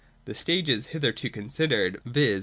[0.25, 2.39] The stages hitherto considered, viz.